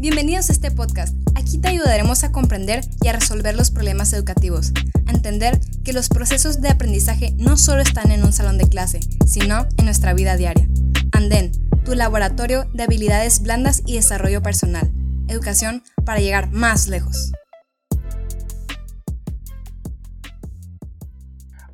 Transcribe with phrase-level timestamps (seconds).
[0.00, 1.14] Bienvenidos a este podcast.
[1.36, 4.72] Aquí te ayudaremos a comprender y a resolver los problemas educativos,
[5.06, 9.00] a entender que los procesos de aprendizaje no solo están en un salón de clase,
[9.26, 10.66] sino en nuestra vida diaria.
[11.12, 11.52] Anden,
[11.84, 14.90] tu laboratorio de habilidades blandas y desarrollo personal.
[15.28, 17.32] Educación para llegar más lejos.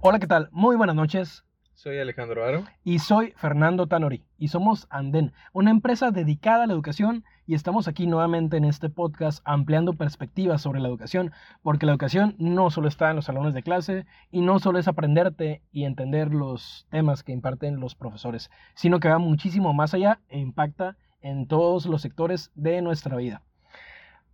[0.00, 0.48] Hola, ¿qué tal?
[0.50, 1.44] Muy buenas noches.
[1.74, 2.64] Soy Alejandro Aro.
[2.82, 4.24] Y soy Fernando Tanori.
[4.36, 7.22] Y somos Anden, una empresa dedicada a la educación.
[7.46, 11.32] Y estamos aquí nuevamente en este podcast ampliando perspectivas sobre la educación.
[11.62, 14.88] Porque la educación no solo está en los salones de clase y no solo es
[14.88, 20.20] aprenderte y entender los temas que imparten los profesores, sino que va muchísimo más allá
[20.28, 23.42] e impacta en todos los sectores de nuestra vida.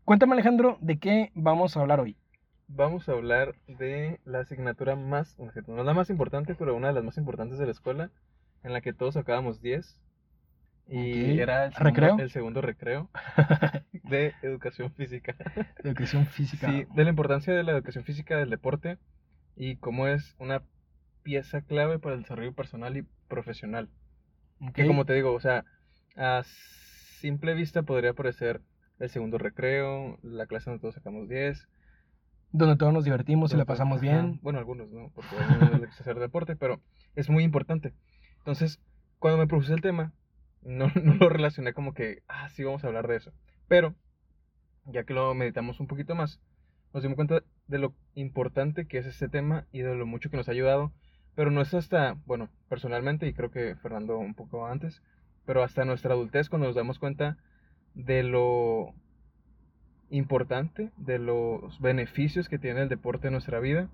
[0.04, 2.16] Cuéntame Alejandro, ¿de qué vamos a hablar hoy?
[2.74, 5.36] vamos a hablar de la asignatura más,
[5.66, 8.10] no la más importante, pero una de las más importantes de la escuela,
[8.62, 9.98] en la que todos sacábamos 10.
[10.92, 12.18] Y era el segundo, ¿Recreo?
[12.18, 13.10] el segundo recreo
[14.04, 15.34] de educación física.
[15.82, 16.70] Educación física.
[16.70, 18.98] Sí, de la importancia de la educación física del deporte
[19.56, 20.62] y cómo es una
[21.22, 23.88] pieza clave para el desarrollo personal y profesional.
[24.74, 25.64] Que como te digo, o sea,
[26.16, 28.60] a simple vista podría parecer
[28.98, 31.68] el segundo recreo, la clase donde todos sacamos 10,
[32.52, 34.38] donde todos nos divertimos y la pasamos bien.
[34.42, 35.10] Bueno, algunos, ¿no?
[35.14, 36.80] Porque algunos les hacer deporte, pero
[37.16, 37.94] es muy importante.
[38.38, 38.78] Entonces,
[39.18, 40.12] cuando me propuse el tema,
[40.62, 43.32] no, no, lo relacioné como que, ah, sí, vamos a hablar de eso.
[43.68, 43.94] Pero,
[44.86, 46.40] ya que lo meditamos un poquito más,
[46.92, 50.36] nos dimos cuenta de lo importante que es este tema y de lo mucho que
[50.36, 50.92] nos ha ayudado.
[51.34, 55.02] Pero no es hasta, bueno, personalmente, y creo que Fernando un poco antes,
[55.46, 57.38] pero hasta nuestra adultez cuando nos damos cuenta
[57.94, 58.94] de lo
[60.10, 63.88] importante de los beneficios que tiene el deporte en nuestra vida,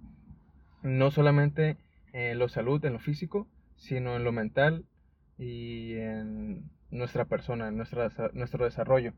[0.83, 1.77] no solamente
[2.13, 3.47] en lo salud, en lo físico,
[3.77, 4.85] sino en lo mental
[5.39, 9.13] y en nuestra persona, en nuestra, nuestro desarrollo.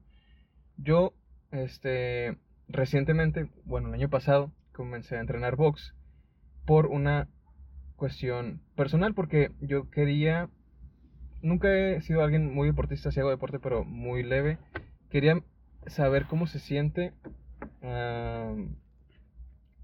[0.77, 1.15] Yo,
[1.51, 2.37] este,
[2.69, 5.95] recientemente, bueno, el año pasado, comencé a entrenar box
[6.67, 7.29] por una
[7.97, 10.49] cuestión personal, porque yo quería,
[11.43, 14.59] nunca he sido alguien muy deportista, si hago deporte, pero muy leve,
[15.11, 15.43] quería
[15.87, 17.13] saber cómo se siente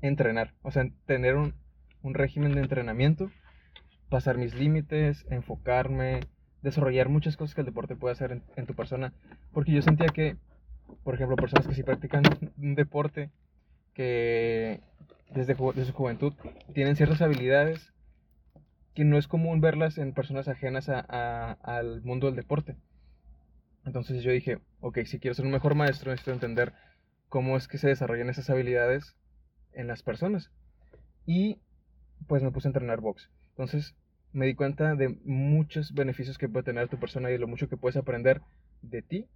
[0.00, 1.54] entrenar, o sea, tener un,
[2.02, 3.32] régimen de entrenamiento,
[4.09, 6.21] pasar mis límites, enfocarme,
[6.62, 9.12] desarrollar muchas cosas que el deporte puede hacer en, tu persona,
[9.53, 10.37] porque yo sentía que,
[11.05, 12.22] por ejemplo, personas que sí practican
[12.59, 13.31] un deporte,
[13.94, 14.81] que
[15.31, 16.34] desde, su juventud
[16.75, 17.93] tienen ciertas habilidades
[18.94, 22.77] que no es común verlas en personas ajenas al mundo del deporte.
[23.84, 26.73] Entonces yo dije, ok, si quiero ser un mejor maestro, necesito entender
[27.28, 29.17] cómo es que se desarrollan esas habilidades
[29.73, 30.50] en las personas.
[31.27, 31.61] Y
[32.27, 33.31] pues me puse a entrenar box.
[33.56, 33.97] Entonces
[34.33, 37.71] me di cuenta de muchos beneficios que puede tener tu persona y de lo mucho
[37.71, 38.43] que puedes aprender
[38.83, 39.27] de ti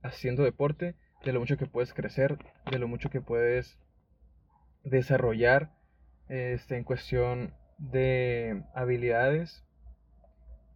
[0.00, 2.38] haciendo deporte, de lo mucho que puedes crecer,
[2.70, 3.78] de lo mucho que puedes
[4.84, 5.72] desarrollar
[6.28, 9.64] este, en cuestión de habilidades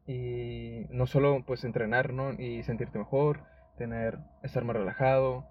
[0.07, 2.33] y no solo pues entrenar, ¿no?
[2.33, 3.45] Y sentirte mejor,
[3.77, 5.47] tener, estar más relajado,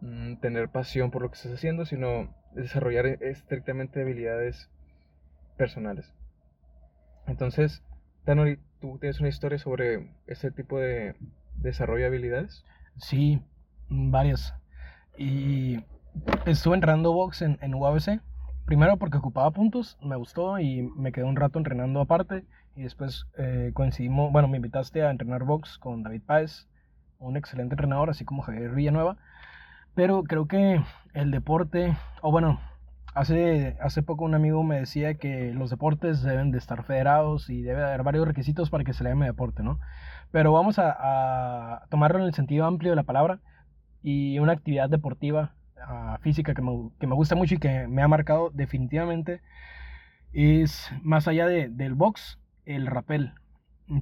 [0.00, 4.70] mm, tener pasión por lo que estás haciendo, sino desarrollar estrictamente habilidades
[5.56, 6.12] personales.
[7.26, 7.82] Entonces,
[8.24, 11.14] Tanori, ¿tú tienes una historia sobre ese tipo de
[11.56, 12.64] desarrollo de habilidades?
[12.96, 13.42] Sí,
[13.88, 14.54] varias.
[15.16, 15.84] Y
[16.46, 18.20] estuve entrenando box en, en UABC.
[18.66, 22.44] Primero porque ocupaba puntos, me gustó y me quedé un rato entrenando aparte
[22.76, 26.66] y después eh, coincidimos, bueno, me invitaste a entrenar box con David Páez,
[27.18, 29.16] un excelente entrenador, así como Javier Villanueva.
[29.94, 32.60] Pero creo que el deporte, o bueno,
[33.14, 37.62] hace, hace poco un amigo me decía que los deportes deben de estar federados y
[37.62, 39.80] debe haber varios requisitos para que se le llame deporte, ¿no?
[40.30, 40.96] Pero vamos a,
[41.76, 43.40] a tomarlo en el sentido amplio de la palabra
[44.02, 48.02] y una actividad deportiva uh, física que me, que me, gusta mucho y que me
[48.02, 49.40] ha marcado definitivamente
[50.32, 53.32] es más allá de, del box, el rappel.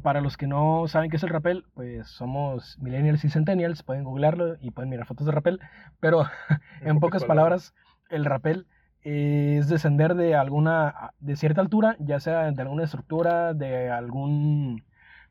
[0.02, 4.04] Para los que no saben qué es el rappel, pues somos millennials y centennials, pueden
[4.04, 5.60] googlearlo y pueden mirar fotos de rappel,
[6.00, 6.24] pero
[6.80, 7.74] en, pocas palabras,
[8.08, 8.66] el rappel
[9.02, 14.84] es descender de alguna de cierta altura, ya sea de alguna estructura, de algún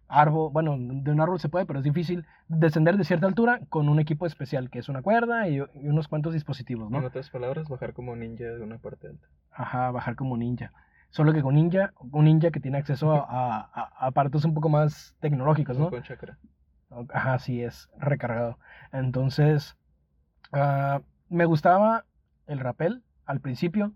[0.08, 3.88] árbol, bueno, de un árbol se puede, pero es difícil descender de cierta altura con
[3.88, 7.00] un equipo especial, que es una cuerda y, unos cuantos dispositivos, ¿no?
[7.00, 9.28] En otras palabras, bajar como ninja de una parte alta.
[9.52, 10.74] Ajá, bajar como ninja.
[11.10, 13.70] Solo que con ninja, un ninja que tiene acceso a,
[14.00, 15.90] aparatos un poco más tecnológicos, ¿no?
[15.90, 16.38] Con chakra.
[17.14, 18.58] Ajá, sí, es recargado.
[18.92, 19.78] Entonces,
[20.52, 22.04] ah, me gustaba
[22.48, 23.94] el rappel al principio,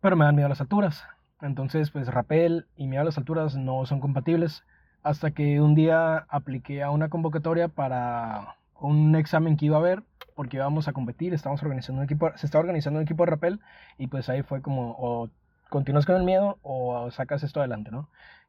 [0.00, 1.04] pero me dan miedo a las alturas.
[1.40, 4.64] Entonces, pues rappel y miedo a las alturas no son compatibles.
[5.02, 10.02] Hasta que un día apliqué a una convocatoria para, un examen que iba a haber
[10.34, 13.60] porque íbamos a competir, estábamos organizando un equipo, se estaba organizando un equipo de rappel
[13.98, 15.30] y pues ahí fue como o
[15.70, 18.08] continúas con el miedo o sacas esto adelante, ¿no?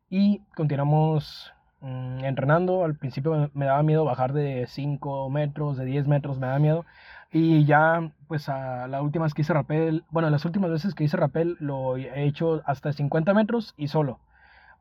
[0.09, 6.07] Y continuamos mm, entrenando, al principio me, daba miedo bajar de 5 metros, de 10
[6.07, 6.85] metros, me daba miedo
[7.31, 11.03] y ya pues a la última vez que hice rappel, bueno, las últimas veces que
[11.03, 14.19] hice rappel lo he hecho hasta 50 metros y solo.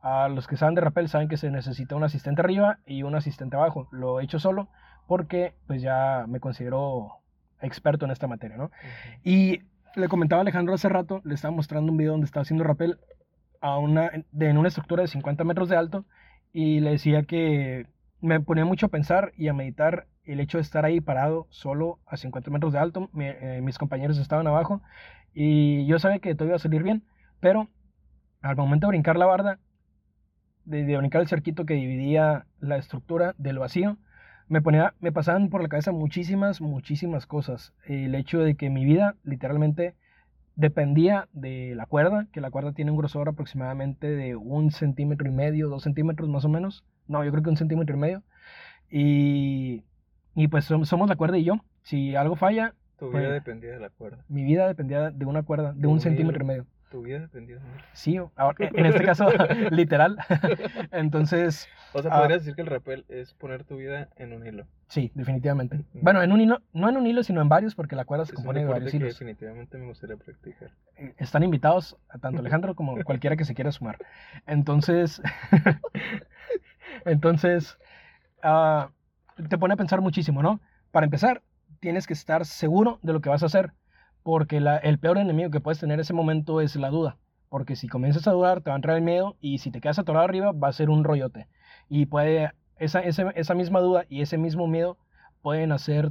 [0.03, 3.15] A los que saben de rappel saben que se necesita un asistente arriba y un
[3.15, 3.89] asistente abajo.
[3.91, 4.69] Lo he hecho solo
[5.07, 7.21] porque pues ya me considero
[7.61, 8.71] experto en esta materia, ¿no?
[9.25, 9.63] Y
[9.95, 12.99] le comentaba a Alejandro hace rato, le estaba mostrando un video donde estaba haciendo rappel
[13.61, 16.05] a una, de, en una estructura de 50 metros de alto
[16.53, 17.87] y le decía que
[18.21, 21.99] me ponía mucho a pensar y a meditar el hecho de estar ahí parado solo
[22.07, 24.83] a 50 metros de alto, eh, mis compañeros estaban abajo
[25.35, 27.05] y yo sabía que todo iba a salir bien,
[27.41, 27.69] pero
[28.43, 29.59] al momento de brincar la barda,
[30.65, 33.99] de, de brincar el cerquito que dividía la estructura del vacío,
[34.49, 37.73] me ponía, me pasaban por la cabeza muchísimas, muchísimas cosas.
[37.85, 39.95] El hecho de que mi vida literalmente
[40.55, 45.33] dependía de la cuerda, que la cuerda tiene un grosor aproximadamente de un centímetro y
[45.33, 46.85] medio, dos centímetros más o menos.
[47.09, 48.23] No, yo creo que un centímetro y medio.
[48.91, 49.85] Y,
[50.37, 51.55] y pues somos la cuerda y yo.
[51.83, 52.75] Si algo falla...
[52.99, 54.19] Tu vida pues, dependía de la cuerda.
[54.29, 56.67] Mi vida dependía de una cuerda, de un centímetro y medio.
[56.91, 57.63] Tu vida dependía de
[57.93, 59.27] Sí, en este caso,
[59.71, 60.17] literal.
[60.93, 61.69] Entonces.
[61.93, 64.67] O sea, podrías decir que el rappel es poner tu vida en un hilo.
[64.89, 65.85] Sí, definitivamente.
[65.95, 68.35] Bueno, en un hilo, no en un hilo, sino en varios, porque la cuerda se
[68.35, 69.09] compone de varios hilos.
[69.09, 70.71] definitivamente me gustaría practicar.
[70.97, 73.99] Eh, están invitados a tanto Alejandro como cualquiera que se quiera sumar.
[74.47, 75.21] Entonces.
[77.05, 77.79] entonces.
[78.43, 78.91] Ah,
[79.49, 80.61] te pone a pensar muchísimo, ¿no?
[80.91, 81.43] Para empezar,
[81.81, 83.73] tienes que estar seguro de lo que vas a hacer
[84.27, 87.17] porque el peor enemigo que puedes tener en ese momento es la duda.
[87.49, 90.01] Porque si comienzas a dudar, te va a entrar el miedo y si te quedas
[90.01, 91.47] atorado arriba, va a ser un rollote.
[91.89, 94.99] Y puede, esa, esa, misma duda y ese mismo miedo
[95.43, 96.11] pueden hacer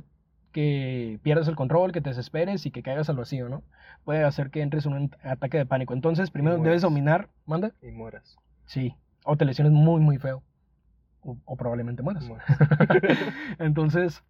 [0.54, 3.64] que pierdas el control, que te desesperes y que caigas al vacío, ¿no?
[4.06, 5.94] Puede hacer que entres en un ataque de pánico.
[5.94, 7.74] Entonces, primero debes dominar, manda.
[7.82, 8.38] Y mueras.
[8.66, 8.96] Sí,
[9.26, 10.42] o te lesiones muy, muy feo.
[11.26, 12.30] O, probablemente mueras.
[13.60, 14.24] Entonces,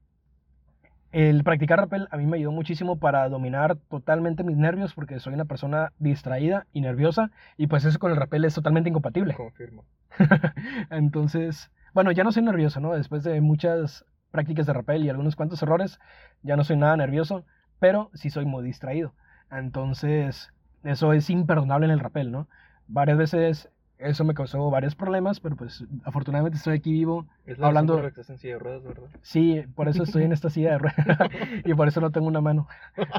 [1.12, 5.34] el practicar rappel a mí me ayudó muchísimo para dominar totalmente mis nervios porque soy
[5.34, 9.34] una persona distraída y nerviosa y pues eso con el rappel es totalmente incompatible.
[9.34, 9.86] Confirmo.
[10.90, 12.94] Entonces, bueno, ya no soy nervioso, ¿no?
[12.94, 16.00] Después de muchas prácticas de rappel y algunos cuantos errores,
[16.44, 17.46] ya no soy nada nervioso,
[17.80, 19.14] pero sí soy muy distraído.
[19.50, 20.52] Entonces,
[20.84, 22.50] eso es imperdonable en el rappel, ¿no?
[22.88, 27.68] Varias veces eso me causó varios problemas, pero pues afortunadamente estoy aquí vivo es la
[27.68, 28.02] hablando.
[28.02, 29.10] Que estás en silla de ruedas, ¿verdad?
[29.22, 30.98] Sí, por eso estoy en esta silla de ruedas
[31.66, 32.68] y por eso no tengo una mano.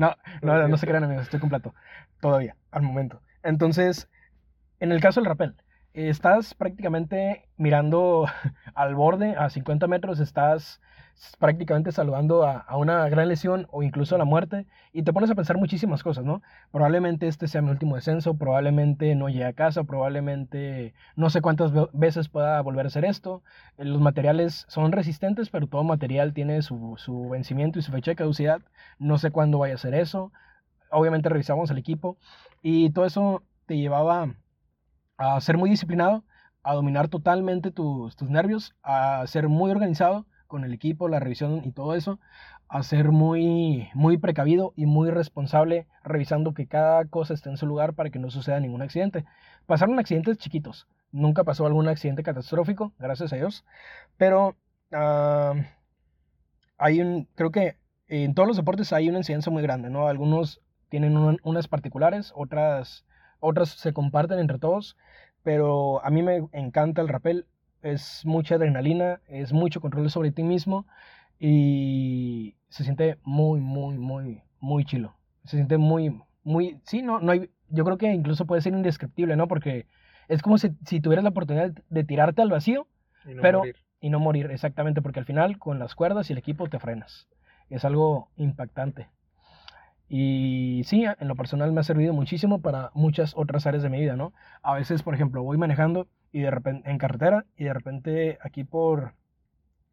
[0.01, 1.75] No, no, no se crean amigos, estoy completo
[2.21, 3.21] todavía, al momento.
[3.43, 4.09] Entonces,
[4.81, 5.55] en el caso del rappel,
[5.95, 8.27] estás prácticamente mirando
[8.75, 10.81] al borde a 50 metros, estás
[11.39, 15.35] prácticamente saludando a, una gran lesión o incluso a la muerte y te pones a
[15.35, 16.43] pensar muchísimas cosas, ¿no?
[16.73, 21.73] Probablemente este sea mi último descenso, probablemente no llegue a casa, probablemente no sé cuántas
[21.93, 23.43] veces pueda volver a hacer esto.
[23.79, 28.17] Los materiales son resistentes, pero todo material tiene su, su vencimiento y su fecha de
[28.17, 28.61] caducidad.
[28.99, 30.33] No sé cuándo vaya a hacer eso.
[30.91, 32.17] Obviamente revisamos el equipo
[32.63, 34.35] y todo eso te llevaba
[35.19, 36.25] a ser muy disciplinado,
[36.63, 41.63] a dominar totalmente tus, tus nervios, a ser muy organizado con el equipo, la revisión
[41.65, 42.19] y todo eso,
[42.69, 47.67] a ser muy, muy precavido y muy responsable, revisando que cada cosa esté en su
[47.67, 49.25] lugar para que no suceda ningún accidente.
[49.67, 53.65] Pasaron accidentes chiquitos, nunca pasó algún accidente catastrófico, gracias a Dios,
[54.17, 54.57] pero
[54.93, 55.55] ah,
[56.79, 57.77] hay un, creo que
[58.09, 60.09] en todos los deportes hay una incidencia muy grande, ¿no?
[60.09, 63.05] Algunos tienen unas particulares, otras,
[63.41, 64.97] otras se comparten entre todos,
[65.43, 67.47] pero a mí me encanta el rappel
[67.93, 70.87] es mucha adrenalina, es mucho control sobre ti mismo
[71.39, 75.17] y se siente muy, muy, muy, muy chilo.
[75.45, 79.37] Se siente muy, muy, sí, no, no hay, yo creo que incluso puede ser indescriptible,
[79.37, 79.49] ¿no?
[79.49, 79.87] Porque
[80.29, 82.87] es como si, si tuvieras la oportunidad de tirarte al vacío,
[83.25, 83.77] y no pero, morir.
[84.01, 87.29] y no morir, exactamente, porque al final con las cuerdas y el equipo te frenas.
[87.71, 89.09] Es algo impactante.
[90.09, 94.01] Y sí, en lo personal me ha servido muchísimo para muchas otras áreas de mi
[94.01, 94.33] vida, ¿no?
[94.63, 98.63] A veces, por ejemplo, voy manejando y de repente en carretera y de repente aquí
[98.63, 99.15] por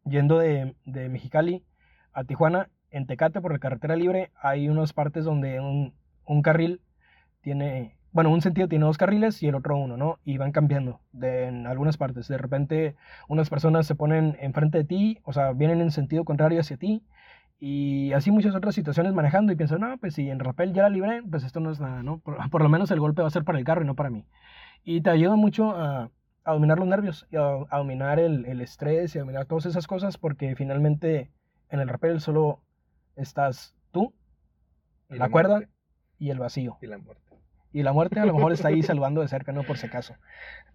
[0.04, 1.64] yendo de, de Mexicali
[2.12, 5.94] a Tijuana, en Tecate por la carretera libre hay unas partes donde un,
[6.26, 6.82] un carril
[7.40, 10.18] tiene, bueno, un sentido tiene dos carriles y el otro uno, ¿no?
[10.22, 12.28] Y van cambiando de, en algunas partes.
[12.28, 12.94] De repente
[13.26, 17.02] unas personas se ponen enfrente de ti, o sea, vienen en sentido contrario hacia ti
[17.58, 20.90] y así muchas otras situaciones manejando y pienso, no, pues si en rappel ya la
[20.90, 22.18] libré, pues esto no es nada, ¿no?
[22.18, 24.26] Por, lo menos el golpe va a ser para el carro y no para mí.
[24.84, 26.10] Y te ayuda mucho a,
[26.44, 27.40] a dominar los nervios, y a,
[27.76, 31.30] dominar el, el, estrés y a dominar todas esas cosas porque finalmente
[31.70, 32.60] en el rappel solo
[33.16, 34.12] estás tú,
[35.10, 35.72] Y la, cuerda muerte.
[36.18, 36.76] y el vacío.
[36.82, 37.22] Y la muerte.
[37.72, 40.14] Y la muerte a lo mejor está ahí saludando de cerca, no por si acaso.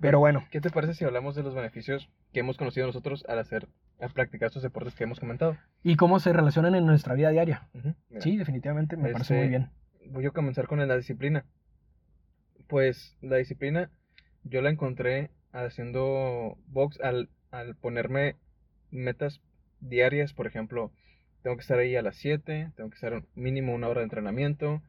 [0.02, 3.40] Pero bueno, ¿Qué te parece si hablamos de los beneficios que hemos conocido nosotros al
[3.40, 3.68] hacer,
[4.02, 5.56] al practicar estos deportes que hemos comentado?
[5.84, 7.70] ¿y cómo se relacionan en nuestra vida diaria?
[7.74, 8.22] Ujú, mira.
[8.22, 9.70] Sí, definitivamente me parece Este, muy bien.
[10.12, 11.46] voy a comenzar con la disciplina.
[12.68, 13.90] Pues la disciplina
[14.44, 18.36] yo la encontré haciendo box al, al ponerme
[18.92, 19.42] metas
[19.82, 20.92] diarias, por ejemplo,
[21.44, 24.82] tengo que estar ahí a las 7, tengo que estar mínimo una hora de entrenamiento.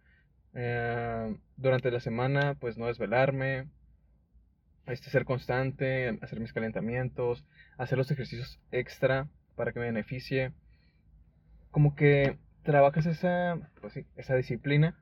[0.55, 3.69] eh, durante la semana, pues no desvelarme,
[4.87, 7.45] este, ser constante, hacer mis calentamientos,
[7.79, 10.53] hacer los ejercicios extra para que me beneficie.
[11.71, 14.97] Como que trabajas esa, pues sí, esa disciplina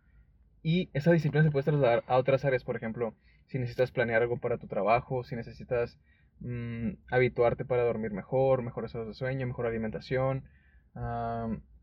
[0.62, 3.14] y esa disciplina se puede trasladar a otras áreas, por ejemplo,
[3.48, 5.98] si necesitas planear algo para tu trabajo, si necesitas
[6.40, 10.44] mm, habituarte para dormir mejor, mejores horas de sueño, mejor alimentación,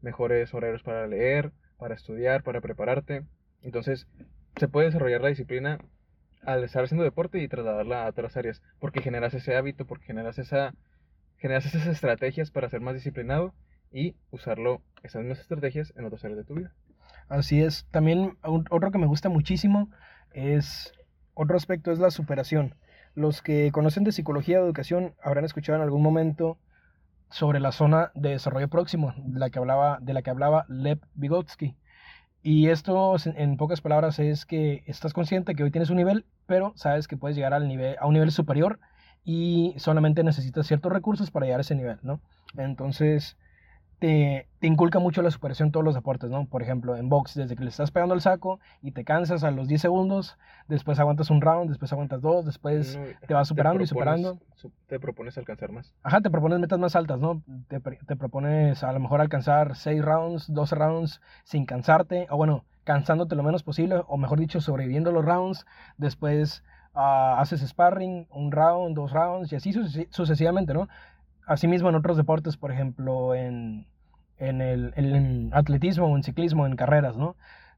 [0.01, 3.25] mejores horarios para leer, para estudiar, para prepararte.
[3.61, 4.07] Entonces,
[4.57, 5.79] se puede desarrollar la disciplina
[6.41, 10.37] al estar haciendo deporte y trasladarla a otras áreas, porque generas ese hábito, porque generas
[10.37, 10.73] esa
[11.37, 13.53] generas esas estrategias para ser más disciplinado
[13.91, 16.73] y usarlo esas mismas estrategias en otras áreas de tu vida.
[17.27, 17.85] Así es.
[17.91, 19.89] También otro que me gusta muchísimo
[20.33, 20.93] es,
[21.35, 22.75] otro aspecto es la superación.
[23.13, 26.57] Los que conocen de psicología o educación habrán escuchado en algún momento
[27.29, 30.99] sobre la zona de desarrollo próximo, de la que hablaba, de la que hablaba Lev
[31.15, 31.75] Vygotsky.
[32.41, 36.73] Y esto, en pocas palabras, es que estás consciente que hoy tienes un nivel, pero
[36.75, 38.79] sabes que puedes llegar al nivel, a un nivel superior
[39.23, 42.21] y solamente necesitas ciertos recursos para llegar a ese nivel, ¿no?
[42.55, 43.37] Entonces,
[43.99, 46.45] te, te inculca mucho la superación en todos los deportes, ¿no?
[46.45, 49.51] Por ejemplo, en box, desde que le estás pegando el saco y te cansas a
[49.51, 50.37] los 10 segundos,
[50.67, 53.89] después aguantas un round, después aguantas dos, después No, te vas superando y propones-
[54.21, 54.39] superando.
[54.55, 55.93] su- Te propones alcanzar más.
[56.03, 57.41] Ajá, te propones metas más altas, ¿no?
[57.67, 62.65] Te, te propones a lo mejor alcanzar 6 rounds, 12 rounds sin cansarte, o bueno,
[62.83, 65.65] cansándote lo menos posible, o mejor dicho, sobreviviendo los rounds.
[65.97, 66.63] Después
[66.97, 70.87] ah, haces sparring, un round, dos rounds, y así sucesi- sucesivamente, ¿no?
[71.45, 73.87] Asimismo, en otros deportes, por ejemplo, en,
[74.37, 77.35] en el atletismo o en ciclismo, en carreras, ¿no?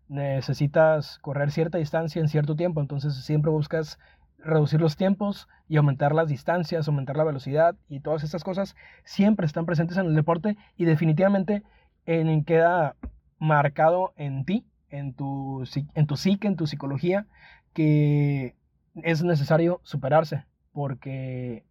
[0.09, 3.99] Necesitas correr cierta distancia en cierto tiempo, entonces siempre buscas
[4.39, 9.45] reducir los tiempos y aumentar las distancias, aumentar la velocidad y todas estas cosas siempre
[9.45, 11.63] están presentes en el deporte y definitivamente
[12.05, 12.95] en, queda
[13.39, 17.25] marcado en ti, en tu, en tu psique, en tu psicología,
[17.73, 18.55] que
[19.03, 21.65] es necesario superarse porque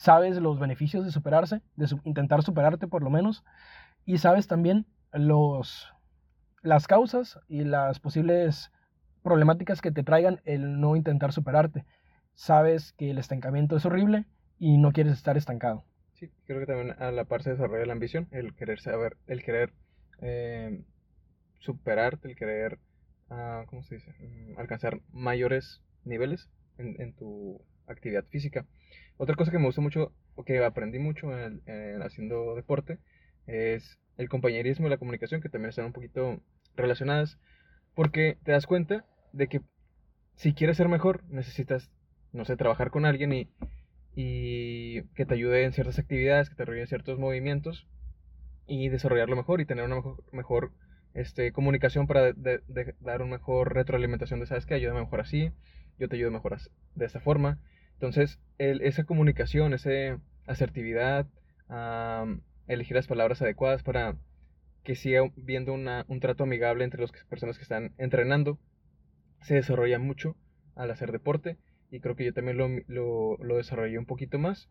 [0.00, 3.44] sabes los beneficios de superarse, de intentar superarte por lo menos,
[4.06, 5.92] y sabes también los,
[6.62, 8.72] las causas y las posibles
[9.22, 11.84] problemáticas que te traigan el no intentar superarte.
[12.32, 14.24] Sabes que el estancamiento es horrible
[14.58, 15.84] y no quieres estar estancado.
[16.14, 19.44] Sí, creo que también a la par se desarrolla la ambición, el querer saber, el
[19.44, 19.74] querer
[20.22, 20.82] eh,
[21.58, 22.78] superarte, el querer,
[23.28, 24.14] ah, ¿cómo se dice?
[24.18, 28.66] Mm, alcanzar mayores niveles en, en tu actividad física.
[29.16, 32.98] Otra cosa que me gustó mucho, o que aprendí mucho en, en haciendo deporte,
[33.46, 36.40] es el compañerismo y la comunicación, que también están un poquito
[36.76, 37.38] relacionadas,
[37.94, 39.62] porque te das cuenta de que
[40.36, 41.90] si quieres ser mejor, necesitas,
[42.32, 43.48] no sé, trabajar con alguien y,
[44.14, 47.86] y que te ayude en ciertas actividades, que te ayude en ciertos movimientos
[48.66, 50.72] y desarrollarlo mejor y tener una mejor, mejor
[51.14, 52.62] este, comunicación para de-
[53.00, 54.74] dar una mejor retroalimentación de, ¿sabes qué?
[54.74, 55.50] Ayúdame mejor así,
[55.98, 56.58] yo te ayudo mejor
[56.94, 57.58] de esta forma.
[58.00, 59.90] Entonces, el- esa comunicación, esa
[60.46, 61.26] asertividad,
[61.68, 64.16] am, elegir las palabras adecuadas para
[64.84, 68.58] que siga viendo una- un trato amigable entre las personas que están entrenando,
[69.42, 70.34] se desarrolla mucho
[70.76, 71.58] al hacer deporte
[71.90, 74.70] y creo que yo también lo, lo, lo desarrollé un poquito más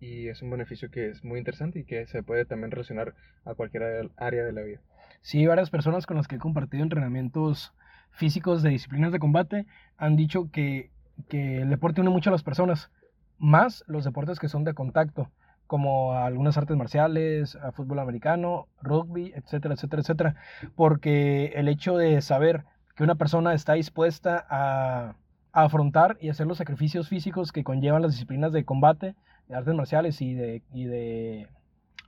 [0.00, 3.14] y es un beneficio que es muy interesante y que se puede también relacionar
[3.44, 4.80] a cualquier área de la vida.
[5.22, 7.72] Sí, varias personas con las que he compartido entrenamientos
[8.10, 10.90] físicos de disciplinas de combate han dicho que,
[11.28, 12.90] que el deporte une mucho a las personas,
[13.38, 15.30] más los deportes que son de contacto,
[15.66, 20.34] como algunas artes marciales, fútbol americano, rugby, etcétera, etcétera, etcétera,
[20.74, 22.64] porque el hecho de saber
[22.96, 25.14] que una persona está dispuesta a,
[25.52, 29.14] a afrontar y hacer los sacrificios físicos que conllevan las disciplinas de combate,
[29.48, 31.48] de artes marciales y de, y de,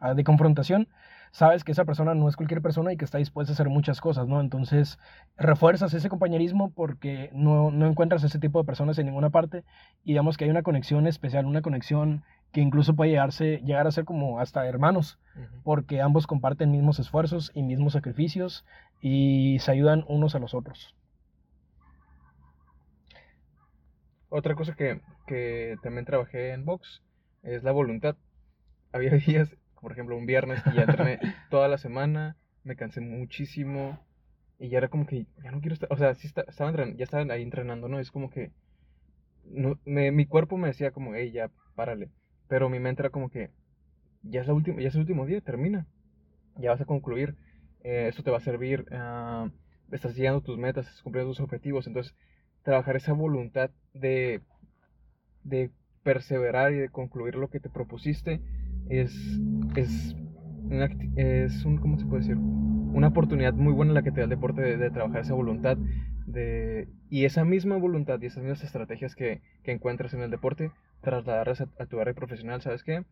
[0.01, 0.89] ah, de confrontación,
[1.33, 4.01] sabes que esa persona no es cualquier persona y que está dispuesta a hacer muchas
[4.01, 4.41] cosas, ¿no?
[4.41, 4.99] Entonces,
[5.37, 9.65] refuerzas ese compañerismo porque no, no encuentras ese tipo de personas en ninguna parte
[10.05, 12.23] y digamos que hay una conexión especial, una conexión
[12.53, 15.19] que incluso puede llegarse, llegar a ser como hasta hermanos,
[15.65, 18.67] porque ambos comparten mismos esfuerzos y mismos sacrificios
[19.01, 20.95] y se ayudan unos a los otros.
[24.29, 27.03] Otra cosa que, que también trabajé en box
[27.43, 28.17] es la voluntad.
[28.93, 31.19] Había días por ejemplo, un viernes y ya entrené
[31.51, 33.99] toda la semana, me cansé muchísimo
[34.59, 37.05] y ya era como que ya no quiero estar, o sea, sí estaba entrenando, ya
[37.05, 37.99] estaban ahí entrenando, ¿no?
[37.99, 38.53] Es como que
[39.45, 42.11] no, me, mi cuerpo me decía como, hey, ya, párale.
[42.49, 43.51] Pero mi mente era como que
[44.23, 45.87] ya es, la última, ya es el último día, termina.
[46.57, 47.35] Ya vas a concluir.
[47.83, 48.87] Eh, esto te va a servir.
[48.91, 49.51] Uh,
[49.91, 51.87] estás llegando tus metas, estás cumpliendo tus objetivos.
[51.87, 52.15] Entonces,
[52.63, 54.41] trabajar esa voluntad de,
[55.45, 55.71] de
[56.03, 58.41] perseverar y de concluir lo que te propusiste
[58.89, 59.13] es,
[59.81, 60.17] es,
[61.17, 62.37] es un, ¿cómo se puede decir?
[62.37, 65.77] Una oportunidad muy buena la que te da el deporte de, trabajar esa voluntad
[66.27, 70.71] de, y esa misma voluntad y esas mismas estrategias que, que encuentras en el deporte,
[71.01, 73.05] trasladarlas a, tu área profesional, ¿sabes qué?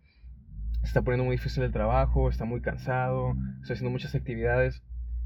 [0.83, 4.83] Está poniendo muy difícil el trabajo, está muy cansado, estoy haciendo muchas actividades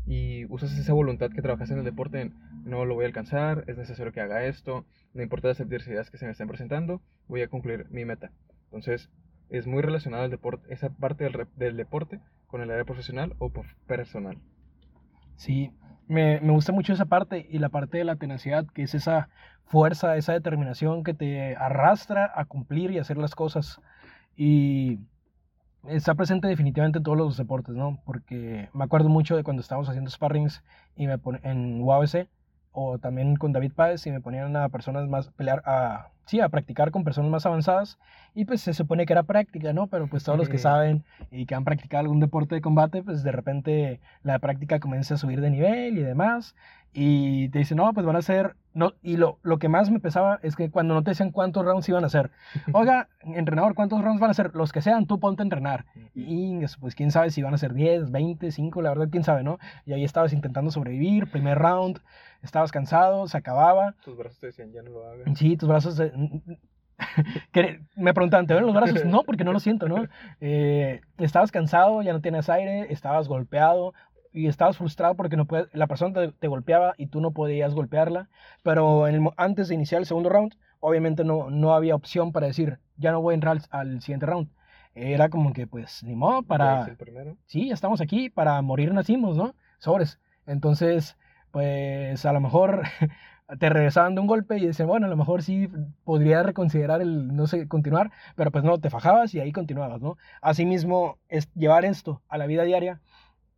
[0.07, 2.31] y usas esa voluntad que trabajas en el deporte
[2.65, 6.19] no lo voy a alcanzar, es necesario que haga esto, no importa las adversidades que
[6.19, 8.33] se me estén presentando, voy a concluir mi meta.
[8.65, 9.11] Entonces,
[9.59, 13.51] es muy relacionado el deporte, esa parte del, del deporte con el área profesional o
[13.87, 14.39] personal.
[15.37, 15.73] Sí,
[16.07, 19.29] me, me, gusta mucho esa parte y la parte de la tenacidad, que es esa
[19.65, 23.81] fuerza, esa determinación que te arrastra a cumplir y hacer las cosas.
[24.37, 25.01] Y
[25.89, 28.01] está presente definitivamente en todos los deportes, ¿no?
[28.05, 30.63] Porque me acuerdo mucho de cuando estábamos haciendo sparrings
[30.97, 32.29] y me en UABC
[32.73, 36.49] o también con David Páez y me ponían a personas más pelear a sí, a
[36.49, 37.99] practicar con personas más avanzadas
[38.35, 39.87] y pues se supone que era práctica, ¿no?
[39.87, 43.23] Pero pues todos los que saben y que han practicado algún deporte de combate, pues
[43.23, 46.55] de repente la práctica comienza a subir de nivel y demás
[46.97, 49.99] y te dicen, no, pues van a ser, no, y lo, lo que más me
[49.99, 52.31] pesaba es que cuando no te decían cuántos rounds iban a hacer,
[52.73, 54.55] oiga, entrenador, ¿cuántos rounds van a ser?
[54.55, 55.87] Los que sean, tú ponte a entrenar.
[56.15, 59.43] Y pues quién sabe si van a ser 10, 20, 5, la verdad, quién sabe,
[59.43, 59.59] ¿no?
[59.85, 61.99] Y ahí estabas intentando sobrevivir, primer round,
[62.43, 63.95] estabas cansado, se acababa.
[64.05, 65.37] Tus brazos te decían, ya no lo hagas.
[65.37, 66.01] Sí, tus brazos...
[67.97, 69.05] me preguntaban, ¿te ven los brazos?
[69.05, 70.07] No, porque no lo siento, ¿no?
[70.41, 73.95] Eh, estabas cansado, ya no tienes aire, estabas golpeado
[74.33, 78.29] y estabas frustrado porque no la persona te, golpeaba y tú no podías golpearla.
[78.63, 82.79] Pero en antes de iniciar el segundo round, obviamente no, no había opción para decir,
[82.97, 84.49] ya no voy a entrar al, siguiente round.
[84.95, 86.85] Era como que, pues, ni modo, para...
[86.85, 87.37] El primero?
[87.47, 89.55] Sí, estamos aquí, para morir nacimos, ¿no?
[89.79, 90.21] Sobres.
[90.47, 91.17] Entonces,
[91.51, 92.83] pues a lo mejor
[93.59, 95.69] te regresaban de un golpe y decían, bueno, a lo mejor sí
[96.05, 100.17] podría reconsiderar el, no sé, continuar, pero pues no, te fajabas y ahí continuabas, ¿no?
[100.41, 103.01] Asimismo, es llevar esto a la vida diaria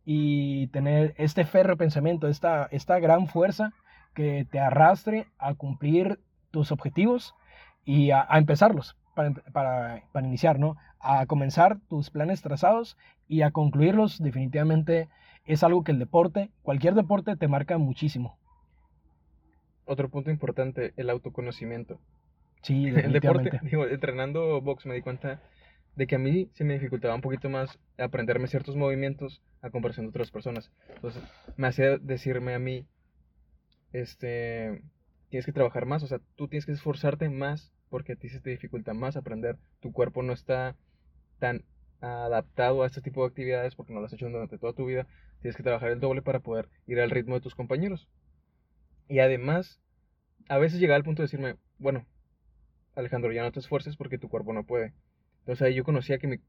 [0.05, 3.73] y tener este ferro pensamiento, esta, esta gran fuerza
[4.13, 6.19] que te arrastre a cumplir
[6.51, 7.33] tus objetivos
[7.85, 10.75] y a, empezarlos para, para, para iniciar, ¿no?
[10.99, 12.97] A comenzar tus planes trazados
[13.27, 15.09] y a concluirlos definitivamente
[15.45, 18.37] es algo que el deporte, cualquier deporte te marca muchísimo.
[19.87, 21.99] Otro punto importante, el autoconocimiento.
[22.61, 25.41] Sí, el deporte, digo, entrenando box me di cuenta
[25.95, 30.05] de que a mí se me dificultaba un poquito más aprenderme ciertos movimientos a comparación
[30.05, 30.69] de otras personas.
[30.93, 31.23] Entonces,
[31.55, 32.85] me hacía decirme a mí,
[33.93, 34.83] este,
[35.29, 38.41] tienes que trabajar más, o sea, tú tienes que esforzarte más porque a ti se
[38.41, 39.57] te dificulta más aprender.
[39.79, 40.75] Tu cuerpo no está
[41.39, 41.63] tan
[42.01, 45.07] adaptado a este tipo de actividades porque no lo has hecho durante toda tu vida,
[45.41, 48.07] tienes que trabajar el doble para poder ir al ritmo de tus compañeros.
[49.07, 49.79] Y además,
[50.49, 52.05] a veces llegaba al punto de decirme, bueno,
[52.95, 54.93] Alejandro, ya no te esfuerces porque tu cuerpo no puede.
[55.39, 56.41] Entonces ahí yo conocía que me,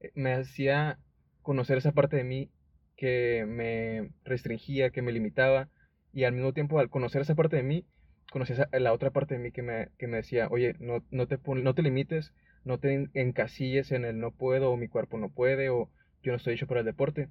[0.00, 0.98] eh, me hacía
[1.42, 2.50] conocer esa parte de mí
[2.96, 5.68] que me restringía, que me limitaba,
[6.12, 7.86] y al mismo tiempo al conocer esa parte de mí,
[8.30, 11.38] conocía la otra parte de mí que me, que me decía, oye, no, no, te,
[11.44, 12.32] no te limites,
[12.64, 15.90] no te encasilles en el no puedo o mi cuerpo no puede o
[16.22, 17.28] yo no estoy hecho para el deporte.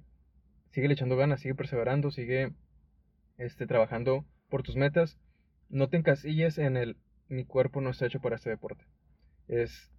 [0.70, 2.52] Sigue le echando ganas, sigue perseverando, sigue
[3.38, 5.16] este, trabajando por tus metas.
[5.70, 6.96] No te encasilles en el
[7.30, 8.84] mi cuerpo no está hecho para este deporte.
[9.48, 9.90] Es,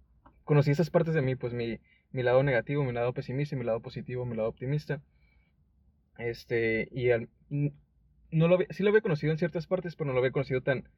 [0.44, 1.80] conocí esas partes de mí, pues mi,
[2.12, 5.00] mi lado negativo, mi lado pesimista, mi lado positivo, mi lado optimista.
[6.18, 7.08] Este, y
[8.30, 10.88] no lo, sí lo había conocido en ciertas partes, pero no lo había conocido tan,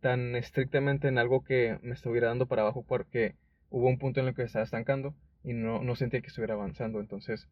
[0.00, 3.36] tan estrictamente en algo que me estuviera dando para abajo porque
[3.70, 6.98] hubo un punto en el que estaba estancando y no, no sentía que estuviera avanzando.
[6.98, 7.48] Entonces,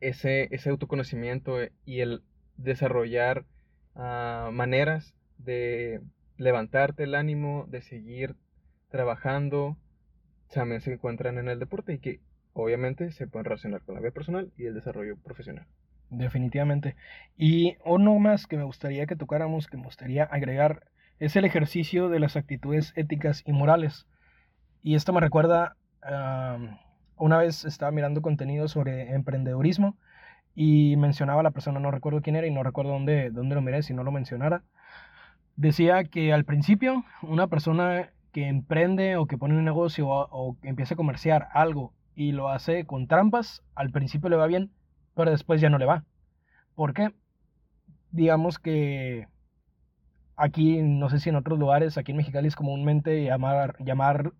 [0.00, 2.22] ese, ese autoconocimiento y el
[2.58, 3.46] desarrollar
[3.96, 6.00] ah, maneras de
[6.36, 8.36] levantarte el ánimo, de seguir
[8.90, 9.76] trabajando,
[10.52, 12.20] también se encuentran en el deporte y que
[12.52, 15.66] obviamente se pueden relacionar con la vida personal y el desarrollo profesional.
[16.08, 16.96] Definitivamente.
[17.36, 20.84] Y uno más que me gustaría que tocáramos, que me gustaría agregar,
[21.18, 24.06] es el ejercicio de las actitudes éticas y morales.
[24.82, 25.76] Y esto me recuerda,
[27.16, 29.96] una vez estaba mirando contenido sobre emprendedurismo
[30.56, 33.60] y mencionaba a la persona, no recuerdo quién era y no recuerdo dónde, dónde lo
[33.60, 34.64] miré si no lo mencionara.
[35.54, 40.68] Decía que al principio una persona que emprende o que pone un negocio o, que
[40.68, 44.70] empieza a comerciar algo y lo hace con trampas, al principio le va bien,
[45.14, 46.04] pero después ya no le va.
[46.74, 47.10] ¿Por qué?
[48.10, 49.28] Digamos que
[50.36, 54.32] aquí, no sé si en otros lugares, aquí en Mexicali es comúnmente llamar, llamar,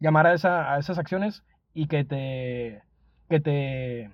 [0.00, 1.44] llamar a, esa, a esas acciones
[1.74, 2.82] y que te,
[3.28, 4.10] que te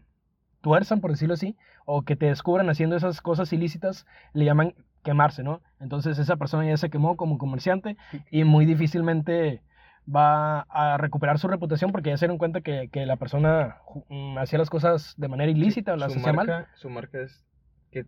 [0.62, 5.42] tuerzan, por decirlo así, o que te descubran haciendo esas cosas ilícitas, le llaman quemarse,
[5.42, 5.60] ¿no?
[5.80, 7.96] Entonces esa persona ya se quemó como comerciante
[8.30, 9.60] y muy difícilmente
[10.08, 13.76] va a recuperar su reputación porque ya se dieron cuenta que, que la persona
[14.08, 16.66] mm, hacía las cosas de manera ilícita o las hacía mal.
[16.74, 17.44] Su marca es
[17.90, 18.06] que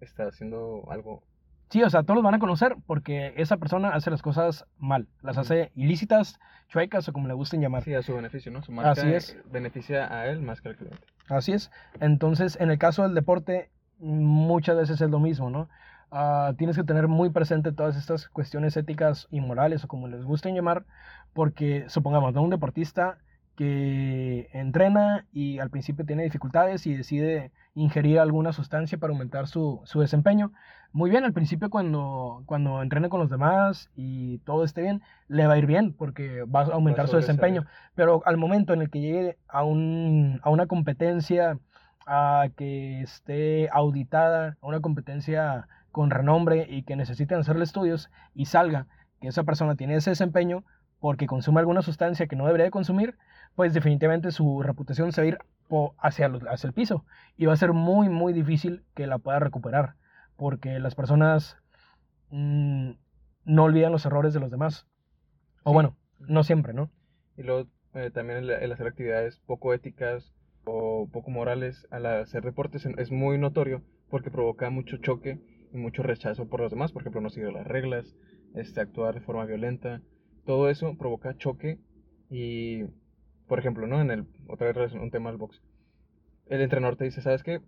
[0.00, 1.22] está haciendo algo
[1.70, 5.08] Sí, o sea, todos los van a conocer porque esa persona hace las cosas mal,
[5.22, 7.82] las hace ilícitas, chuecas o como le gusten llamar.
[7.82, 8.62] Sí, a su beneficio, ¿no?
[8.62, 9.36] Su marca Así es.
[9.50, 10.98] beneficia a él más que al cliente.
[11.28, 11.70] Así es.
[12.00, 15.68] Entonces, en el caso del deporte, muchas veces es lo mismo, ¿no?
[16.10, 20.24] Ah, tienes que tener muy presente todas estas cuestiones éticas y morales o como les
[20.24, 20.84] gusten llamar,
[21.32, 22.42] porque supongamos, ¿no?
[22.42, 23.18] Un deportista
[23.56, 29.80] que entrena y al principio tiene dificultades y decide ingerir alguna sustancia para aumentar su,
[29.84, 30.52] su, desempeño.
[30.92, 35.46] Muy bien, al principio cuando, cuando entrene con los demás y todo esté bien, le
[35.46, 37.66] va a ir bien porque va a aumentar su desempeño.
[37.94, 41.58] Pero al momento en el que llegue a, un, a una competencia
[42.06, 48.46] a que esté auditada, a una competencia con renombre y que necesiten hacerle estudios y
[48.46, 48.86] salga
[49.20, 50.64] que esa persona tiene ese desempeño
[51.04, 53.18] porque consume alguna sustancia que no debería consumir,
[53.54, 55.38] pues definitivamente su reputación se va a ir
[55.98, 57.04] hacia, hacia el piso
[57.36, 59.96] y va a ser muy, muy difícil que la pueda recuperar,
[60.38, 61.58] porque las personas
[62.30, 62.92] mm,
[63.44, 64.86] no olvidan los errores de los demás.
[65.62, 66.90] O bueno, no siempre, ¿no?
[67.36, 70.32] Y luego eh, también el, hacer actividades poco éticas
[70.64, 75.38] o poco morales al hacer deportes es muy notorio porque provoca mucho choque
[75.70, 78.16] y mucho rechazo por los demás, por ejemplo, no seguir las reglas,
[78.54, 80.00] este, actuar de forma violenta,
[80.44, 81.78] todo eso provoca choque
[82.30, 82.84] y
[83.46, 84.00] por ejemplo, ¿no?
[84.00, 85.60] En el, otra vez un tema del box.
[86.46, 87.60] El entrenador te dice, ¿sabes qué?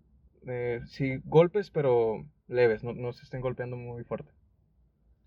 [0.46, 4.30] Eh, si golpes, pero leves, no, no se estén golpeando muy fuerte.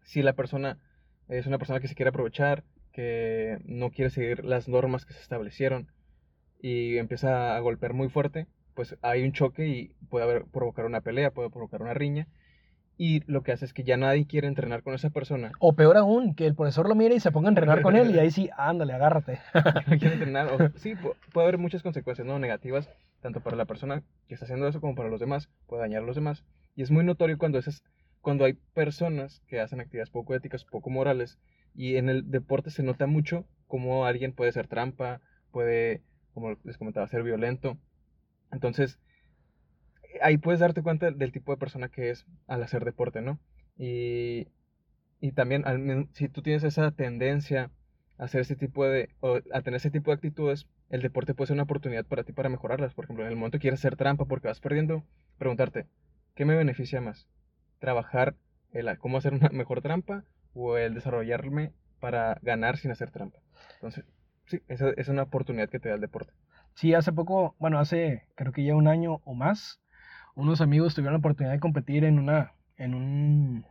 [0.04, 0.80] Si la persona
[1.28, 5.22] es una persona que se quiere aprovechar, que no quiere seguir las normas que se
[5.22, 5.92] establecieron
[6.62, 11.02] y empieza a golpear muy fuerte, pues hay un choque y puede haber, provocar una
[11.02, 12.28] pelea, puede provocar una riña
[13.02, 15.54] y lo que hace es que ya nadie quiere entrenar con esa persona.
[15.60, 18.14] O peor aún, que el profesor lo mire y se ponga a entrenar con él
[18.14, 19.40] y ahí sí, ándale, agárrate.
[19.88, 20.74] no quiere entrenar.
[20.76, 20.96] sí,
[21.32, 22.40] puede haber muchas consecuencias ¿no?
[22.40, 22.90] negativas,
[23.22, 26.06] tanto para la persona que está haciendo eso como para los demás, puede dañar a
[26.06, 26.44] los demás.
[26.76, 27.86] Y es muy notorio cuando, esas,
[28.20, 31.40] cuando hay personas que hacen actividades poco éticas, poco morales,
[31.74, 36.78] y en el deporte se nota mucho cómo alguien puede ser trampa, puede, como les
[36.78, 37.78] comentaba, ser violento.
[38.52, 39.00] Entonces,
[40.22, 43.40] ahí puedes darte cuenta del tipo de persona que es al hacer deporte, ¿no?
[43.78, 44.48] Y,
[45.22, 45.64] y también
[46.14, 47.72] si tú tienes esa tendencia
[48.18, 51.48] a hacer ese tipo de, o a tener ese tipo de actitudes, el deporte puede
[51.48, 52.94] ser una oportunidad para ti para mejorarlas.
[52.94, 55.04] Por ejemplo, en el momento que quieres hacer trampa porque vas perdiendo,
[55.38, 55.86] preguntarte,
[56.36, 57.28] ¿qué me beneficia más?
[57.80, 58.36] ¿Trabajar
[58.72, 63.40] el, cómo hacer una mejor trampa o el desarrollarme para ganar sin hacer trampa?
[63.76, 64.06] Entonces,
[64.48, 66.34] sí, esa es una oportunidad que te da el deporte.
[66.76, 69.82] Sí, hace poco, bueno, hace creo que ya un año o más,
[70.40, 73.66] unos amigos tuvieron la oportunidad de competir en una, en un,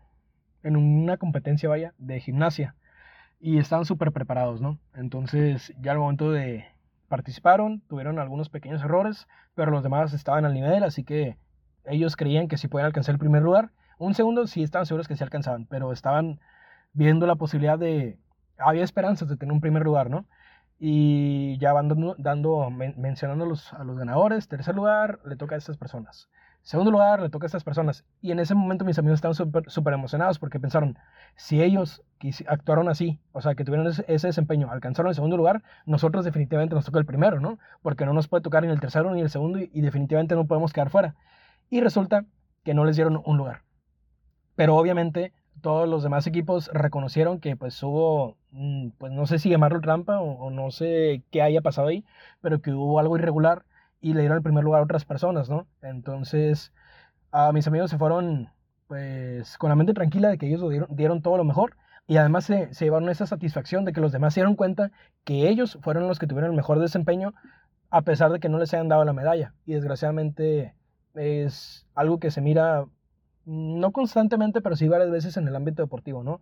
[0.62, 2.74] en una competencia, vaya, de gimnasia.
[3.40, 4.78] Y estaban súper preparados, ¿no?
[4.94, 6.66] Entonces, ya al momento de
[7.08, 11.38] participaron, tuvieron algunos pequeños errores, pero los demás estaban al nivel, así que
[11.86, 13.70] ellos creían que sí podían alcanzar el primer lugar.
[13.98, 16.38] Un segundo sí estaban seguros que sí alcanzaban, pero estaban
[16.92, 18.18] viendo la posibilidad de...
[18.58, 20.26] Había esperanzas de tener un primer lugar, ¿no?
[20.78, 24.48] Y ya van dando, dando mencionando a los ganadores.
[24.48, 26.28] Tercer lugar, le toca a estas personas.
[26.68, 28.04] Segundo lugar, le toca a estas personas.
[28.20, 30.98] Y en ese momento mis amigos estaban súper emocionados porque pensaron,
[31.34, 32.02] si ellos
[32.46, 36.84] actuaron así, o sea, que tuvieron ese, desempeño, alcanzaron el segundo lugar, nosotros definitivamente nos
[36.84, 37.58] toca el primero, ¿no?
[37.80, 40.74] Porque no nos puede tocar ni el tercero ni el segundo y, definitivamente no podemos
[40.74, 41.14] quedar fuera.
[41.70, 42.26] Y resulta
[42.64, 43.62] que no les dieron un lugar.
[44.54, 49.48] Pero obviamente todos los demás equipos reconocieron que pues hubo, mm, pues no sé si
[49.48, 52.04] llamarlo trampa o, o no sé qué haya pasado ahí,
[52.42, 53.64] pero que hubo algo irregular
[54.00, 55.66] y le dieron el primer lugar a otras personas, ¿no?
[55.82, 56.72] Entonces,
[57.32, 58.50] a mis amigos se fueron,
[58.86, 62.44] pues, con la mente tranquila de que ellos dieron, dieron todo lo mejor y además
[62.44, 64.90] se, se, llevaron esa satisfacción de que los demás se dieron cuenta
[65.24, 67.34] que ellos fueron los que tuvieron el mejor desempeño
[67.90, 69.54] a pesar de que no les hayan dado la medalla.
[69.66, 70.74] Y desgraciadamente
[71.14, 72.86] es algo que se mira
[73.44, 76.40] no constantemente, pero sí varias veces en el ámbito deportivo, ¿no?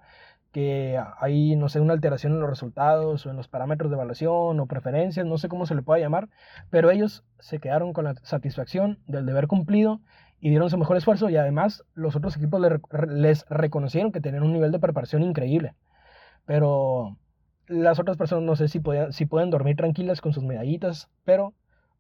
[0.56, 4.58] Que hay, no sé, una alteración en los resultados o en los parámetros de evaluación
[4.58, 6.30] o preferencias, no sé cómo se le pueda llamar,
[6.70, 10.00] pero ellos se quedaron con la satisfacción del deber cumplido
[10.40, 12.62] y dieron su mejor esfuerzo y además los otros equipos
[13.06, 15.74] les reconocieron que tenían un nivel de preparación increíble.
[16.46, 17.18] Pero
[17.66, 21.52] las otras personas no sé si, pueden, si pueden dormir tranquilas con sus medallitas, pero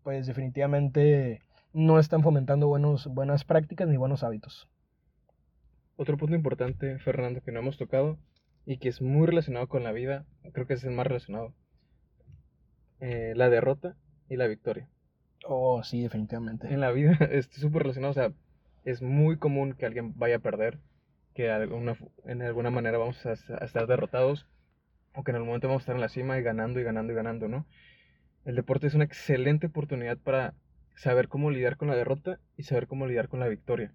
[0.02, 1.42] pues definitivamente
[1.74, 4.66] no están fomentando buenos, buenas prácticas ni buenos hábitos.
[5.96, 8.16] Otro punto importante, Fernando, que no hemos tocado
[8.66, 11.54] y que es muy relacionado con la vida, creo que es el más relacionado,
[13.00, 13.96] eh, la derrota
[14.28, 14.88] y la victoria.
[15.44, 16.66] Oh, sí, definitivamente.
[16.72, 18.32] En la vida es súper relacionado, o sea,
[18.84, 20.80] es muy común que alguien vaya a perder,
[21.32, 24.48] que alguna, en alguna manera vamos a, estar derrotados,
[25.14, 27.12] o que en algún momento vamos a estar en la cima y ganando y ganando
[27.12, 27.66] y ganando, ¿no?
[28.44, 30.54] El deporte es una excelente oportunidad para
[30.94, 33.92] saber cómo lidiar con la derrota y saber cómo lidiar con la victoria.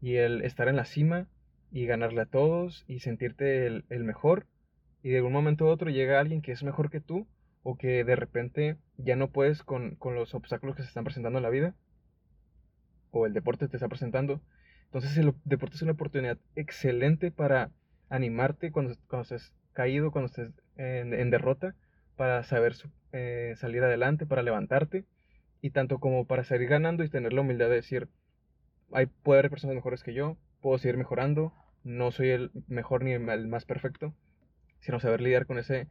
[0.00, 1.26] Y el estar en la cima
[1.74, 4.46] y ganarle a todos y sentirte el, el mejor,
[5.02, 7.26] y de un momento a otro llega alguien que es mejor que tú
[7.64, 11.42] o que de repente ya no puedes con, los obstáculos que se están presentando en
[11.42, 11.74] la vida,
[13.10, 14.40] o el deporte te está presentando.
[14.84, 17.70] Entonces el deporte es una oportunidad excelente para
[18.08, 21.74] animarte cuando, cuando estés caído, cuando estés en, derrota,
[22.16, 22.74] para saber
[23.12, 25.06] eh, salir adelante, para levantarte,
[25.60, 28.08] y tanto como para seguir ganando y tener la humildad de decir,
[28.92, 31.52] hay, puede haber personas mejores que yo, puedo seguir mejorando,
[31.84, 34.14] no soy el mejor ni el más perfecto,
[34.80, 35.88] sino saber lidiar con, ese,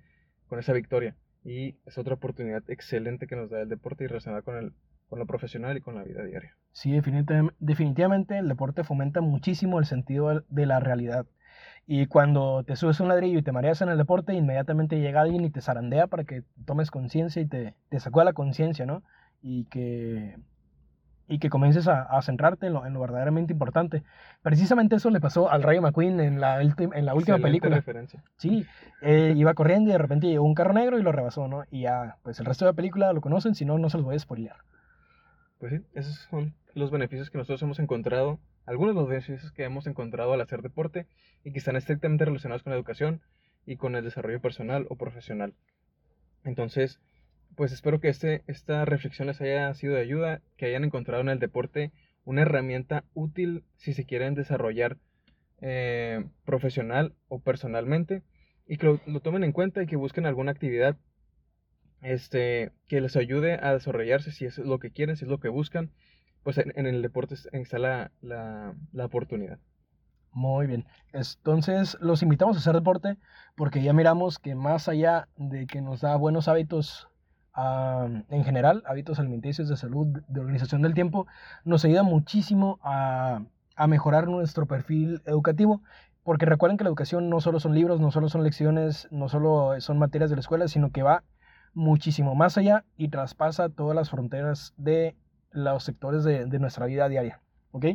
[0.47, 4.41] con esa victoria y es otra oportunidad excelente que nos da el deporte y relacionada
[4.41, 4.73] con, el,
[5.10, 6.56] con lo profesional y con la vida diaria.
[6.71, 6.91] Sí,
[7.60, 11.25] definitivamente, el deporte fomenta muchísimo el sentido de la realidad.
[11.86, 15.43] Y cuando te subes un ladrillo y te mareas en el deporte, inmediatamente llega alguien
[15.43, 19.03] y te zarandea para que tomes conciencia y te, te sacó la conciencia, ¿no?
[19.41, 20.38] Y que
[21.27, 24.03] y que comiences a, centrarte en lo, en lo, verdaderamente importante.
[24.41, 27.77] Precisamente eso le pasó al Rayo McQueen en la, en la última película.
[27.77, 28.23] Referencia.
[28.38, 28.65] Sí,
[29.01, 31.63] eh, iba corriendo y de repente llegó un carro negro y lo rebasó, ¿no?
[31.71, 34.05] Y ya, pues el resto de la película lo conocen, si no, no se los
[34.05, 34.57] voy a spoilear.
[35.59, 39.63] Pues sí, esos son los beneficios que nosotros hemos encontrado, algunos de los beneficios que
[39.63, 41.07] hemos encontrado al hacer deporte
[41.43, 43.21] y que están estrictamente relacionados con la educación
[43.65, 45.53] y con el desarrollo personal o profesional.
[46.43, 46.99] Entonces,
[47.55, 51.29] pues espero que este, esta reflexión les haya sido de ayuda, que hayan encontrado en
[51.29, 51.91] el deporte
[52.25, 54.97] una herramienta útil si se quieren desarrollar
[55.61, 58.23] eh, profesional o personalmente
[58.65, 60.97] y que lo, tomen en cuenta y que busquen alguna actividad
[62.01, 65.49] este, que les ayude a desarrollarse si es lo que quieren, si es lo que
[65.49, 65.91] buscan,
[66.43, 69.59] pues en, el deporte está la, la, la oportunidad.
[70.31, 70.85] Muy bien.
[71.13, 73.17] Entonces los invitamos a hacer deporte
[73.55, 77.07] porque ya miramos que más allá de que nos da buenos hábitos
[77.55, 81.27] en general, hábitos alimenticios de salud, de organización del tiempo,
[81.65, 83.41] nos ayuda muchísimo a,
[83.75, 85.81] a mejorar nuestro perfil educativo
[86.23, 89.79] porque recuerden que la educación no solo son libros, no solo son lecciones, no solo
[89.81, 91.23] son materias de la escuela, sino que va
[91.73, 95.15] muchísimo más allá y traspasa todas las fronteras de
[95.51, 97.41] los sectores de, de nuestra vida diaria.
[97.71, 97.85] ¿Ok?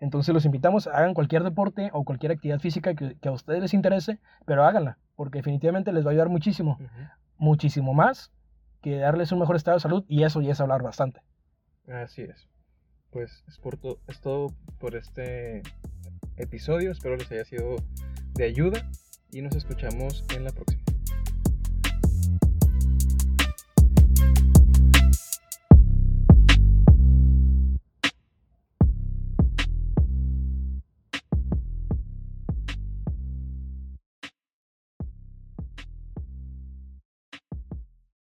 [0.00, 3.74] Entonces los invitamos, hagan cualquier deporte o cualquier actividad física que, que, a ustedes les
[3.74, 6.78] interese, pero háganla, porque definitivamente les va a ayudar muchísimo,
[7.36, 8.32] muchísimo más
[8.80, 11.20] que darles un mejor estado de salud y eso ya es hablar bastante.
[11.88, 12.48] Así es.
[13.10, 15.62] Pues es, por es todo por este
[16.36, 16.92] episodio.
[16.92, 17.76] Espero les haya sido
[18.34, 18.88] de ayuda
[19.32, 20.82] y nos escuchamos en la próxima.